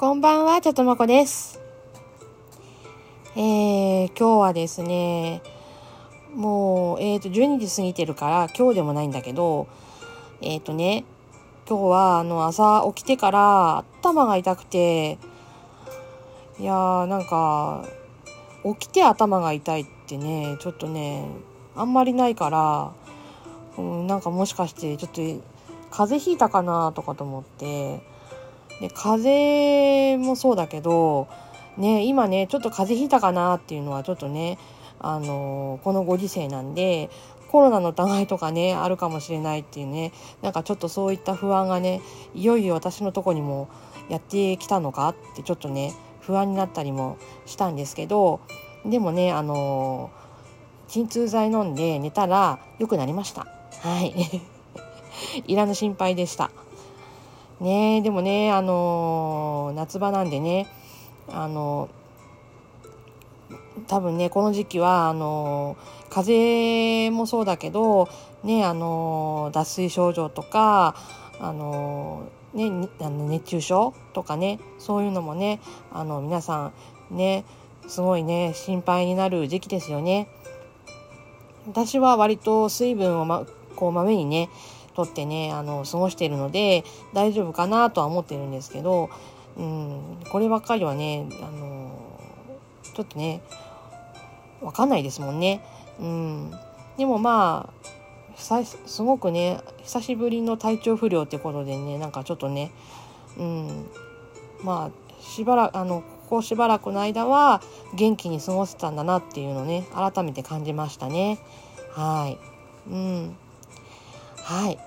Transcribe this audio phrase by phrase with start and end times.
[0.00, 1.60] こんばんは、ちょとまこです。
[3.36, 5.42] えー、今日はですね、
[6.34, 9.68] もう、えっ、と、12時過ぎてるから、今日でもないんだけど、
[10.40, 11.04] えっ、とね、
[11.68, 15.18] 今日は、あの、朝起きてから、頭が痛くて、
[16.58, 17.84] いやー、なんか、
[18.64, 21.26] 起きて頭が痛いってね、ちょっとね、
[21.76, 22.92] あんまりないから、
[23.76, 25.20] うん、なんかもしかして、ちょっと、
[25.90, 28.00] 風邪ひいたかなとかと思って、
[28.80, 31.28] で風もそうだけど、
[31.76, 34.58] ね、今ねちょっと風邪ひいたかなっていうのはちょっとね、
[34.98, 37.10] あのこのご時世なんで
[37.50, 42.00] コロナの疑いとかねあるかもしれないっていうねなんかちょっとそういった不安がね
[42.34, 43.68] いよいよ私のとこにも
[44.08, 48.40] やってきたのかってちょっとね不安になったりもしたんですけど
[48.84, 50.10] でもねあの
[50.86, 53.46] 鎮痛剤飲んで寝たら良くなりました。
[53.80, 54.42] はい
[55.46, 56.50] いらぬ心配でした。
[57.60, 60.66] ねえでもねあのー夏場なんでね
[61.28, 62.00] あのー
[63.86, 68.08] 多分ねこの時期はあのー風邪もそうだけど
[68.42, 70.96] ねあの脱水症状とか
[71.38, 75.60] あのねあの熱中症とかねそういうのもね
[75.92, 76.72] あの皆さ
[77.12, 77.44] んね
[77.86, 80.28] すごいね心配になる時期ですよね。
[81.66, 84.48] 私は割と水分をまこうまめにね
[84.94, 89.10] 取ってねあの過ごしているので大丈夫かなとは思ってるんですけど、
[89.56, 92.18] うん、こればっかりはねあの
[92.94, 93.42] ちょっとね
[94.60, 95.64] わかんないですもんね。
[95.98, 96.52] うん、
[96.96, 97.90] でもまあ
[98.86, 102.72] すごくね久しぶりの体調不良ってことでねなんかちょっとね、
[103.38, 103.86] うん、
[104.62, 107.60] まあしばらくあのここしばらくの間は
[107.94, 111.38] 元気に過ごせたんだなっていうのね改めて感じましたね。
[111.90, 112.38] はい、
[112.90, 113.36] うん
[114.50, 114.78] はい。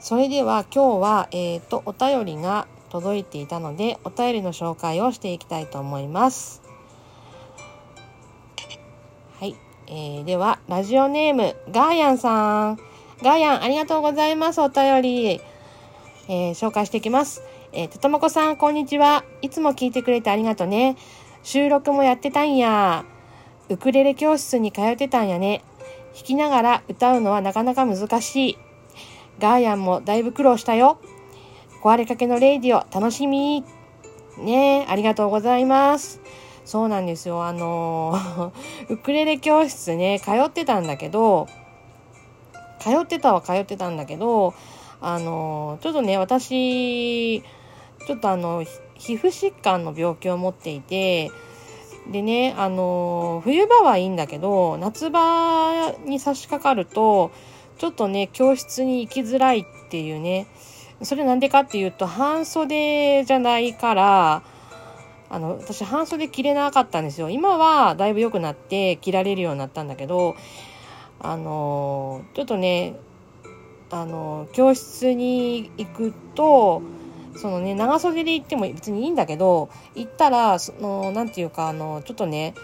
[0.00, 6.60] それでは今日は、えっ、と、お便りが届いていたので、お便りの紹介をしていきたいと思います。
[9.38, 9.54] はい。
[9.86, 12.80] えー、では、ラジオネーム、ガーヤンさん。
[13.22, 14.60] ガーヤン、ありがとうございます。
[14.60, 15.40] お便り。
[16.28, 17.44] えー紹介していきます。
[17.70, 19.24] えー、とともこさん、こんにちは。
[19.40, 20.96] いつも聞いてくれてありがとね。
[21.44, 23.04] 収録もやってたんや。
[23.68, 25.62] ウクレレ教室に通ってたんやね。
[26.12, 28.58] 弾きながら歌うのはなかなか難しい。
[29.42, 31.00] ガーヤンもだいぶ苦労したよ。
[31.82, 33.64] 壊れかけのレイディオ楽しみ。
[34.38, 36.20] ね、ありがとうございます。
[36.64, 37.44] そうなんですよ。
[37.44, 38.52] あの
[38.88, 41.48] ウクレレ教室ね、通ってたんだけど、
[42.78, 44.54] 通ってたは通ってたんだけど、
[45.00, 47.42] あのちょっとね、私、
[48.06, 48.62] ちょっとあの、
[48.94, 51.32] 皮膚疾患の病気を持っていて、
[52.12, 57.32] でね、あの冬場はいいんだけど、夏場に差し掛かると、
[57.78, 60.46] ちょっとね、教室に行きづらいっていうね、
[61.02, 64.42] それなんでかっていうと、半袖じゃないから、
[65.30, 67.30] あの、私半袖着れなかったんですよ。
[67.30, 70.36] 今はだいぶ良くなって着られるようになったんだけど、
[71.24, 72.96] あのちょっとね、
[73.90, 76.82] あの教室に行くと、
[77.36, 82.54] そのね、長袖で行っても別にいいんだけど、行ったら、その、なんていうか、あの、ちょっとね、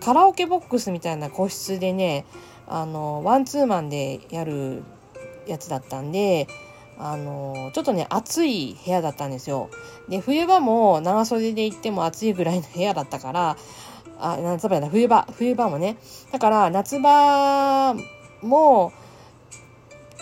[0.00, 2.24] カラオケボックスみたいな個室でね、
[2.66, 4.82] あの、ワンツーマンでやる
[5.46, 6.48] やつだったんで、
[6.98, 9.70] あの、ちょっとね、暑い部屋だったんですよ。
[10.08, 13.56] で、冬場も長袖で行っても暑いぐらいの部屋だったから、
[14.18, 15.96] あ、夏場やな、冬場、冬場もね。
[16.32, 17.94] だから、夏場
[18.42, 18.92] も、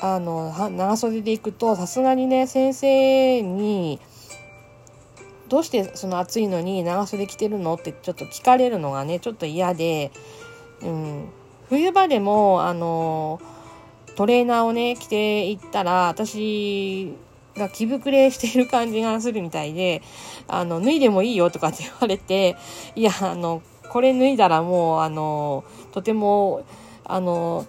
[0.00, 4.00] あの、長袖で行くと、さすがにね、先生に、
[5.48, 10.10] どうしてその暑いのに長袖着てるのってちょっと聞かれるのがね、ちょっと嫌で、
[10.82, 11.28] うん、
[11.74, 13.40] 冬場でも、あの、
[14.14, 17.12] トレーナーをね、着ていったら、私
[17.56, 20.02] が着膨れしている感じがするみたいで、
[20.46, 22.56] あの、脱いでもいいよとかって言われて、
[22.94, 26.64] いや、あの、これ脱いだらもう、あの、とても、
[27.04, 27.66] あの、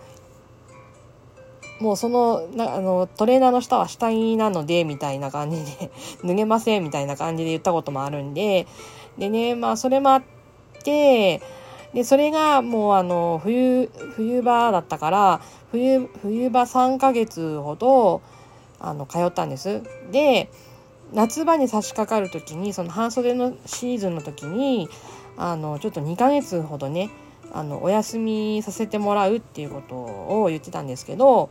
[1.79, 5.91] もうそのなあのトレーナーの下は下着なのでみたいな感じで
[6.23, 8.65] 脱げませんみたいな感じで言ったこともあるんで
[9.17, 10.23] でねまあそれもあっ
[10.83, 11.41] て
[11.95, 18.21] でそれがもうあの冬冬場だったから冬冬場3ヶ月ほど
[18.81, 19.81] あの通ったんです。
[20.11, 20.49] で
[21.13, 24.89] 夏場に差し掛かる時にその半袖のシーズンの時に
[25.37, 27.09] あのちょっと2ヶ月ほどね
[27.53, 31.49] あのお休みさせてもらうっていうことを言ってたんですけど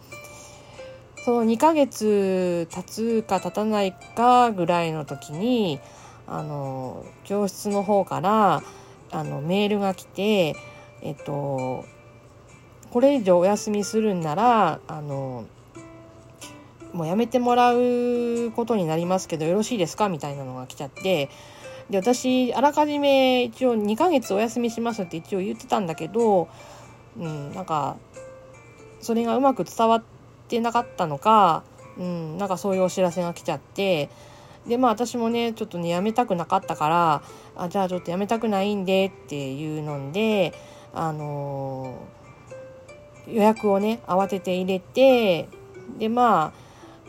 [1.25, 5.81] その2ヶ月経つか経たないかぐらいの時に
[6.27, 8.63] あの教室の方から
[9.15, 10.57] あのメールが来て
[11.01, 11.85] えっと
[12.91, 15.47] これ以上お休みするんならあの
[16.93, 20.09] もうやめてもらうことになりますけどよろしいですか？
[20.09, 21.31] みたいなのが来ちゃって。
[21.91, 26.49] で私あらかじめ一応2ヶ月お休みしますって一応言ってたんだけど、
[27.19, 27.97] うん、なんか
[29.01, 30.03] それがうまく伝わっ
[30.49, 31.63] てなかったのか、
[31.99, 34.09] うん、なんかそういうお知らせが来ちゃって。
[34.67, 37.23] でまあ私もねちょっとねやめたくなかったから
[37.57, 40.55] あじゃあちょっとやめたくないんでっていうので
[40.95, 45.49] あのー、予約をね慌てて入れて
[45.99, 46.65] でまあ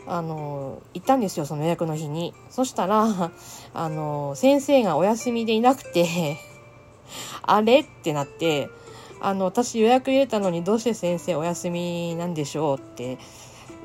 [0.08, 2.32] あの、行ったんですよその予約の日に。
[2.48, 3.32] そしたら
[3.74, 6.38] あの、先生がお休みでいなくて
[7.42, 7.80] あれ？
[7.80, 8.68] ってなって
[9.20, 12.78] あの私予約入れたのにどうして先生お休みなんでしょう？
[12.78, 13.18] って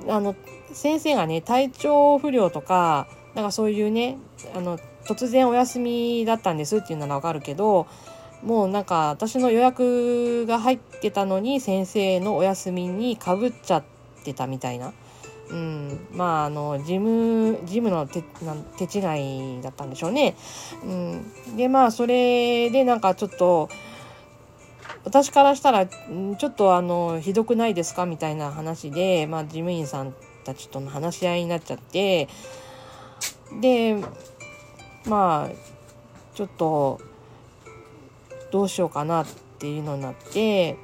[0.07, 0.35] あの
[0.73, 4.17] 先生がね体調不良とかなんかそういうね
[4.55, 7.87] あの突然お休みだったんですっていうならわかるけど
[8.43, 13.83] もうなんか私の予約が入ってたのに先生のお休みにかぶっちゃっ
[14.23, 14.93] てたみたいな。
[15.49, 18.21] うん、まああの事務事務の手
[18.87, 20.35] 手違いだったんでしょうね。
[20.81, 23.67] うん、でまあそれでなんかちょっと
[25.03, 28.05] 私からしたらちょっとあのひどくないですか？
[28.05, 30.13] みたいな話で、まあ、事務員さん
[30.45, 32.29] たちとの話し合いになっちゃって
[33.59, 34.01] で
[35.05, 35.71] まあ
[36.35, 37.01] ちょっと
[38.51, 39.27] どうしようかなっ
[39.59, 40.77] ていうのになって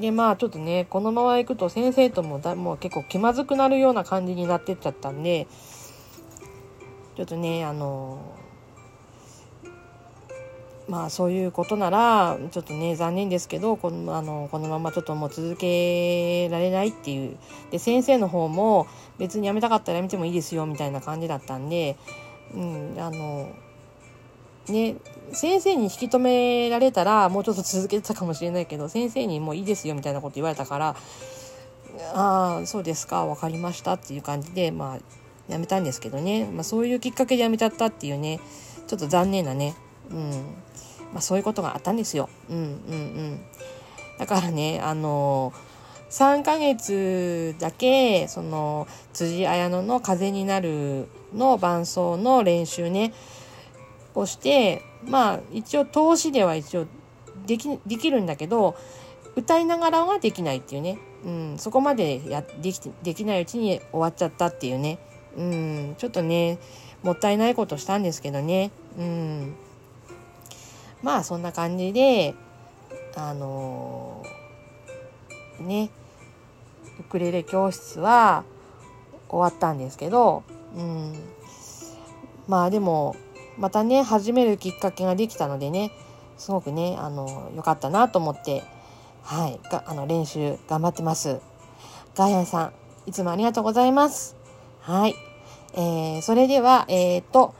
[0.00, 5.48] でまあちょっとねこのまま行くと先生ともだもう結構気まずくなるような感じになってっちゃったんで
[7.16, 8.37] ちょっとねあの
[10.88, 17.36] まあそういうことならちょっとね残念ですけどこのあのこのままちょっともう続けられないっていう。
[17.70, 18.86] で先生の方も
[19.18, 21.96] 別に辞めたかったら辞めてもいいですよみたいな感じだったんで、
[22.54, 23.50] うん、あの
[24.68, 24.96] ね
[25.32, 30.96] 先生に引き止められたらもうちょっと続けてたかもしれないけど先生にもういいですよみたいなこと言われたから
[32.14, 38.40] ああそうですか分かりましたっていう感じでまあ辞めたんですけどね、まあ、そういうきっかけで辞めちゃったっていうね
[38.86, 39.74] ちょっと残念なね。
[40.10, 40.54] うん。
[41.12, 42.28] まあ、そういうことがあったんですよ。
[42.50, 43.40] うんうんうん。
[44.18, 45.52] だからね、あの、
[46.10, 53.12] 3ヶ月だけ、その、辻彩乃の風になるの伴奏の練習ね、
[54.14, 56.86] をして、まあ、一応、投資では一応、
[57.46, 58.74] でき、できるんだけど、
[59.36, 60.98] 歌いながらはできないっていうね。
[61.24, 64.98] うん、そこまでや、でき、できないうちに終わっちゃったっていうね。
[65.36, 66.58] うん、ちょっとね、
[67.02, 68.70] もったいないことしたんですけどね。
[68.98, 69.54] うん。
[71.02, 72.34] まあそんな感じで
[73.16, 75.90] あのー、ね
[77.00, 78.44] ウクレレ教室は
[79.28, 80.42] 終わったんですけど、
[80.76, 81.14] うん、
[82.46, 83.16] まあでも
[83.58, 85.92] またね始めるきっかけができたのでね
[86.36, 88.62] すごくねあの良かったなと思って
[89.22, 91.40] はいがあの練習頑張ってます。
[92.14, 92.72] ガーヤンさん
[93.06, 94.36] いつもありがとうございます。
[94.80, 95.14] はい、
[95.74, 97.54] えー、それではえっ、と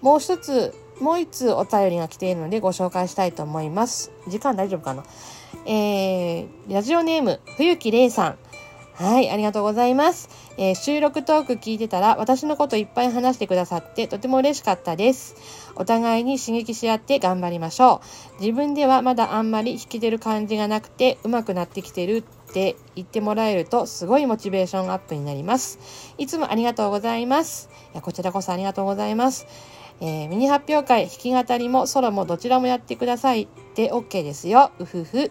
[0.00, 4.12] もう一つもう一通お便りが来ているのでご紹介したいと思います。
[4.28, 5.04] 時間大丈夫かな？
[5.66, 8.38] えー、ラジオネーム、冬木玲さん。
[8.94, 10.28] はい、ありがとうございます。
[10.58, 15.34] えー、収録トーク聞いてたら私のこといっぱい話してくださってとても嬉しかったです。
[15.76, 18.02] お互いに刺激し合って頑張りましょ
[18.38, 18.40] う。
[18.40, 25.78] 自分ではまだあんまり引き出る感じがなくて上手くなってきてるって言ってもらえるとすごいモチベーションアップになります。
[26.18, 27.70] いつもありがとうございます。
[27.94, 29.46] いやこちらこそありがとうございます。
[30.04, 34.72] えー、ミニ発表会、弾き語りもソロもどちらもやってくださいって OK ですよ。
[34.80, 35.30] うふふ。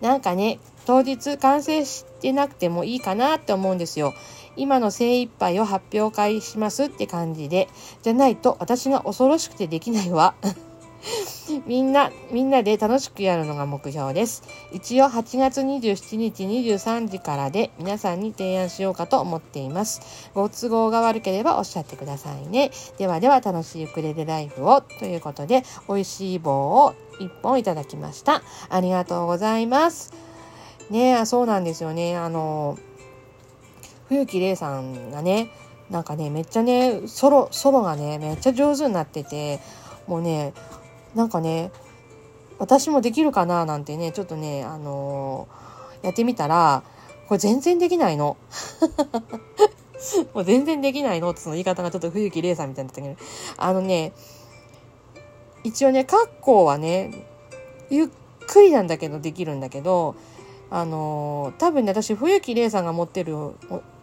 [0.00, 4.14] なんかね、当日完成してなくてもいいかなって思うんですよ。
[4.54, 7.68] 今の精一杯を発表会しますって感じで。
[8.02, 10.36] じゃないと私が恐ろしくてできないわ。
[11.66, 14.42] みんな、みんなで楽しくやるのが目標です。
[14.72, 20.30] 一応8月27日23時からで皆さんに提案しようかと思っています。
[20.34, 22.70] ご都合が悪ければおっしゃってくださいね。
[22.98, 28.42] ではでは楽しいウクレレライフをということで、美味しい棒を1本いただきました。
[28.68, 30.12] ありがとうございます。
[30.90, 32.16] ねえ、そうなんですよね。
[32.16, 32.78] あの、
[34.08, 35.50] 冬木玲さんがね、
[35.90, 39.60] なんかね、めっちゃね、ソロ、ソロがね、めっちゃ上手になってて、
[40.06, 40.52] もうね、
[41.14, 41.70] なんかね
[42.58, 46.82] 私もできるかななんてねちょっとねあのー、やってみたら
[47.26, 48.36] これ全然できないの。
[50.34, 53.16] もう全然できないのってその言い方がちょっと冬木玲さんみたいになったけど
[53.56, 54.12] あのね
[55.62, 57.24] 一応ねカッコはね
[57.88, 58.08] ゆっ
[58.48, 60.16] くりなんだけどできるんだけど
[60.70, 63.54] あのー、多分ね私冬木玲さんが持ってる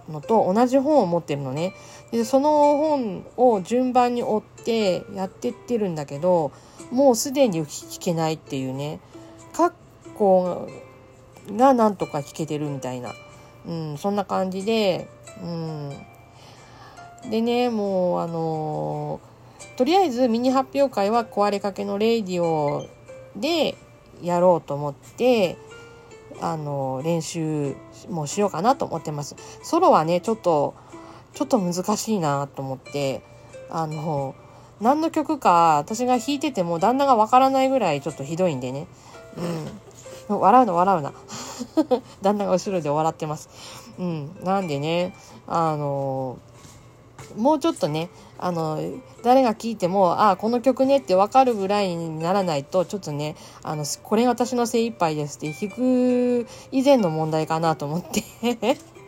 [0.10, 1.74] のと同じ本を持ってるのね。
[2.12, 6.52] でその本を順番に追ってやってってるんだけど
[6.92, 7.68] もうすでに弾
[8.00, 9.00] けないっていうね。
[9.54, 9.74] 括
[10.16, 10.68] 弧
[11.56, 13.14] がなんとか弾けてるみたいな、
[13.68, 15.08] うん、そんな感じで、
[15.42, 15.90] うん、
[17.30, 19.20] でねもうあの
[19.78, 22.88] とりあえずミニ発表会は壊れかけのレイディオ
[23.36, 23.76] で
[24.22, 25.58] やろうと思って
[26.42, 27.76] あの練習
[28.10, 29.36] もしようかなと思ってます。
[29.64, 30.74] ソロはねちょっと
[31.34, 33.24] ちょっと難しいなと思って。
[33.72, 34.34] あの
[34.82, 38.88] 何の曲か私が弾いてても旦那がわからないぐらいちょっとひどいんでね。
[40.30, 40.40] うん。
[40.40, 41.14] 笑うの笑うな。
[42.22, 43.50] 旦那が後ろで笑ってます。
[44.00, 44.32] うん。
[44.44, 45.14] なんでね
[45.48, 46.40] あの
[47.40, 48.80] もうちょっとねあの
[49.24, 58.24] 誰が聴いてもああこの曲ねって分かるぐらいにならないとちょっとねあのこれ私の精一杯ですって弾く以前の問題かなと思って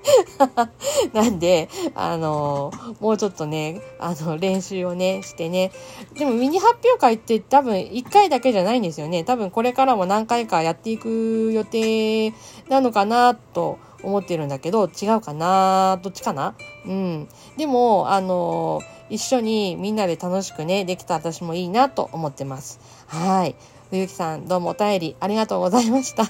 [1.14, 5.72] なんで、あの、もうちょっとね、あの、練習をね、してね。
[6.16, 9.24] でもミニ発表会って多分1回だけじゃないんですよね。
[9.24, 12.34] 多分これからも何回かやっていく予定
[12.70, 16.00] なのかなと思ってるんだけど、違うかな？
[16.02, 16.56] どっちかな？
[16.86, 17.28] うん。
[17.58, 22.80] でも、あの、一緒にみんなで楽しくね、できた私もいいなと思ってます。
[23.08, 23.56] はい。
[23.90, 26.24] 冬木さん、どうもお便りありがとうございました。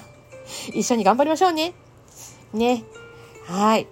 [0.74, 1.74] 一緒に頑張りましょうね。
[2.52, 2.82] ね。
[3.46, 3.86] はい。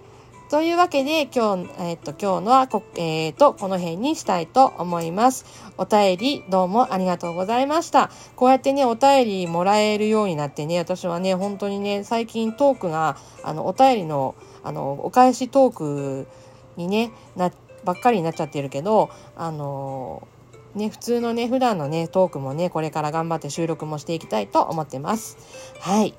[0.51, 5.45] というわけで、今日、えっ、と、今日のはこ、えっ、と、この辺にしたいと思います。
[5.77, 8.11] お便り、どうもありがとうございました。
[8.35, 13.15] こうやってね、お便りもらえるようになってね、私はね、本当にね、最近トークが、
[13.45, 16.27] あの、お便りの、あの、お返しトーク
[16.75, 17.49] にね、な、
[17.85, 20.27] ばっかりになっちゃってるけど、あの、
[20.75, 25.37] ね、普通のね、普段のね、トークもね、これから頑張って収録もしていきたいと思ってます。
[25.79, 26.13] はい。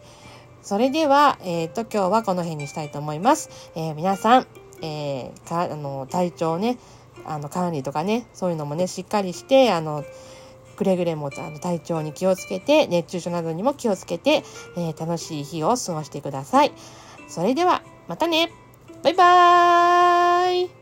[0.62, 3.50] それでは、えっ、ー、と、今日はこの辺にしたいと思います。
[3.74, 4.46] えー、皆さん、
[4.80, 6.78] えー、か、あの、体調ね、
[7.26, 10.04] あの、管理とかね、そういうのもね、しっかりして、あの、
[10.76, 14.42] くれぐれもあの体調に気をつけて、熱中症などにも気をつけて、
[14.76, 16.72] えー、楽しい日を過ごしてください。
[17.28, 18.52] それでは、またね
[19.02, 20.81] バイバーイ